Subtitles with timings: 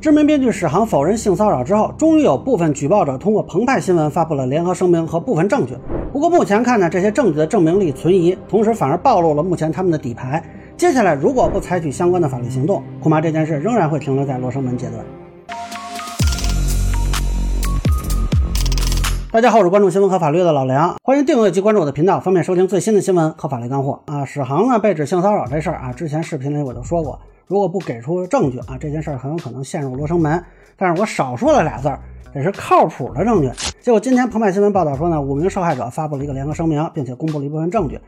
[0.00, 5.76] 知名编剧史航否认性骚扰之后，终于有部分举报者通过澎湃新闻发布了联合声明和部分证据。
[6.10, 10.42] 不过目前看呢，这些证据的证明力存疑，同时反而暴露了目前他们的底牌。
[10.74, 15.04] 接下来如果不采取相关的法律行动，恐怕这件事仍然会停留在罗生门阶段。
[19.30, 24.24] 大家好，我是关注新闻和法律的老梁，欢迎订阅及关注我的频道，方便收听最新的新闻和法律干货啊。
[24.24, 27.20] 史航呢被指性骚扰这事儿啊，之前视频里我就说过。
[27.50, 30.40] 如果不给出证据啊，这件事儿很有可能陷入罗生门。
[30.76, 31.98] 但是我少说了俩字儿，
[32.32, 33.50] 这是靠谱的证据。
[33.80, 37.98] 结果今天澎湃新闻报道说呢，五名受害者发布了一个联合声明，并且公布了一部分证据。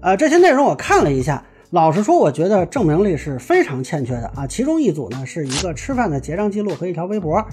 [0.00, 4.46] 呃，这些内容我看了一下，老实说，我觉得证明力是非常欠缺的啊。
[4.46, 7.44] 其中一组呢是一个吃饭的结账记录和一条微博，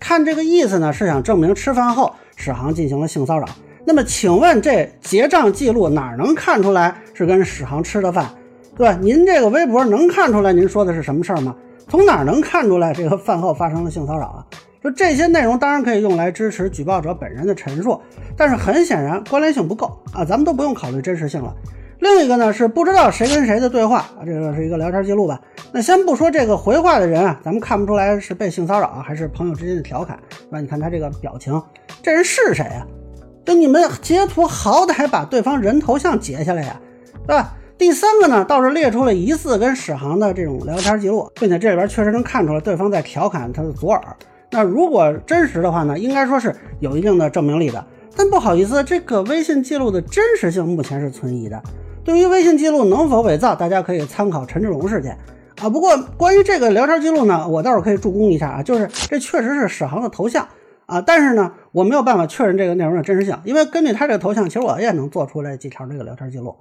[0.00, 3.46] 看这个意思呢是想证明吃饭后史航进行了性骚扰。
[3.84, 8.28] 那么请问这结账记录哪能看出来是跟史航吃的饭？
[8.76, 11.56] 对，您这个微博能看出来您说的是什么事儿吗？
[11.88, 14.46] 从哪儿能看出来这个饭后发生了性骚扰啊？
[14.82, 17.98] 说这些内容当然可以用来支持举报者本人的陈述，
[18.36, 21.54] 但是很显然关联性不够啊，咱们都不用考虑真实性了。
[22.00, 25.40] 另一个呢是不知道谁跟谁的对话啊，这个是一个聊天记录吧？
[25.72, 30.18] 那先不说这个回话的人啊，咱们看不出来是被性骚扰还是朋友之间的调侃，
[30.50, 31.60] 那你看他这个表情，
[32.02, 32.86] 这人是谁啊？
[33.46, 36.78] 就你们截图好歹把对方人头像截下来呀，
[37.26, 37.54] 对吧？
[37.78, 44.02] 第三个呢，倒是列出了疑似跟史航的这种聊天记录，并且这里边确实能看出来对方在调侃他的左耳。
[44.50, 47.84] 那如果真实的话呢，应该说是有一定的证明力的。
[48.16, 51.62] 但不好意思，这个微信记录的真实性目前是存疑的。
[52.02, 55.18] 对于微信记录能否伪造，大家可以参考陈志龙事件
[55.60, 55.68] 啊。
[55.68, 60.48] 不过关于这个聊天记录呢，我倒是可以助攻一下啊，就是这确实是史航的头像
[60.86, 66.56] 啊，但是呢，我没有办法确认这个内容的真实性，因为根据他这个头像，其实我也能做出来几条这个聊天记录。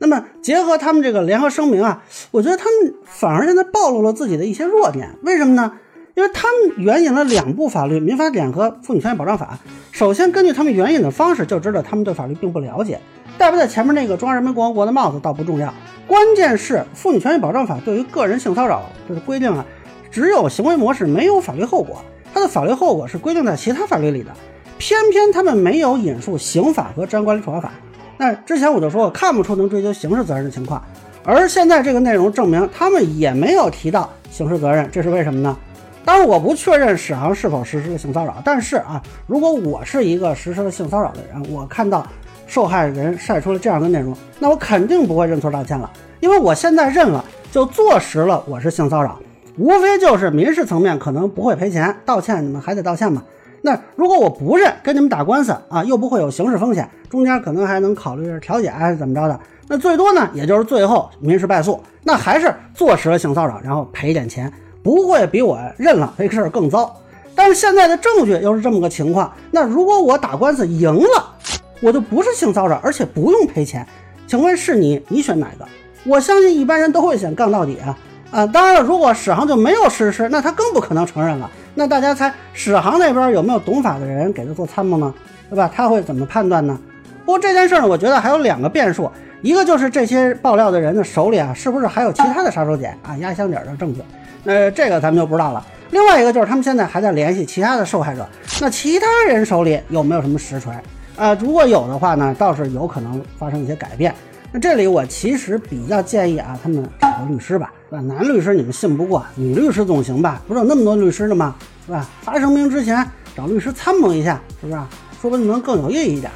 [0.00, 5.14] 那么结合他们这个联合声明啊，我觉得他们反而现在暴露了自己的一些弱点。
[5.22, 5.72] 为什么呢？
[6.14, 9.58] 因为他们援引了两部法律，《民法典》和《妇女权益保障法》。
[9.92, 12.98] 首先，根据他们援引的方式，就知道他们对法律并不了解。
[13.38, 15.72] 戴不在前面那个中华人民共和国的帽子倒不重要，
[16.06, 19.64] 关键是《妇女权益保障法》对于个人性骚扰这个规定啊，
[20.10, 22.02] 只有行为模式，没有法律后果。
[22.34, 24.30] 它的法律后果是规定在其他法律里的，
[24.78, 27.72] 偏偏他们没有引述刑法和治安管理处罚法。
[28.20, 30.82] 那之前我就说，我看不出能追究刑事责任的情况，
[31.24, 35.56] 而现在这个内容证明他们也没有提到刑事责任，这是为什么呢？
[36.04, 42.06] 当然，我不确认史航是否实施了性骚扰，但是啊，如果我是一个实施了性骚扰的人，我看到
[42.46, 49.18] 受害人晒出了这样的内容，那我肯定不会认错道歉了，因为我现在认了，就坐实了我是性骚扰，
[49.56, 53.24] 无非就是民事层面可能不会赔钱，道歉你们还得道歉嘛。
[53.62, 59.38] 那如果我不认，跟你们打官司啊，又不会有刑事风险，中间可能还能考虑调解还是怎么着的。
[59.68, 66.94] 那最多呢，也就是最后民事败诉，那还是坐实了性骚扰，然后赔一点钱，不会比我认了这个事儿更糟。
[67.34, 71.34] 但是现在的证据又是这么个情况，那如果我打官司赢了，
[71.80, 73.86] 我就不是性骚扰，而且不用赔钱。
[74.26, 75.66] 请问是你，你选哪个？
[76.06, 77.96] 我相信一般人都会选杠到底啊。
[78.30, 81.50] 啊，当然了，如果史航就没有实施，那他更不可能承认了。
[81.74, 85.12] 那大家猜，史航那边有没有懂法的人给他做参谋呢？
[85.48, 85.68] 对吧？
[85.74, 86.78] 他会怎么判断呢？
[87.24, 89.10] 不过这件事呢，我觉得还有两个变数，
[89.42, 94.00] 一个就是这些爆料的人的手里啊，是不是还有其他的杀手锏啊、压箱底的证据？
[94.44, 95.64] 那这个咱们就不知道了。
[95.90, 98.24] 另外一个就是他们现在还在联系其他的受害者，
[98.60, 100.72] 那其他人手里有没有什么实锤？
[101.16, 104.14] 啊，如果有的话呢，倒是有可能发生一些改变。
[104.52, 110.42] 那这里我其实比较建议啊，他们找个律师吧，男律师你们信不过，女律师总行吧？
[110.48, 111.54] 不是有那么多律师的吗？
[111.86, 112.08] 是吧？
[112.22, 113.06] 发声明之前
[113.36, 114.80] 找律师参谋一下，是不是？
[115.20, 116.32] 说不定能更有意义一点。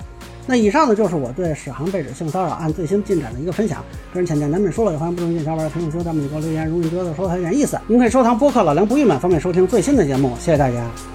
[0.47, 3.83] 那以上呢，就是我对史航被指性骚扰案最新进展的一个分享。
[4.13, 6.67] 个人浅见难免说了，有欢迎不同意见小伙伴评论区弹幕里给我留言。
[6.69, 10.37] 如果你觉得说的有点意思，您可以收藏播客老梁不郁闷，方便收听最新的节目。
[10.39, 11.14] 谢谢大家。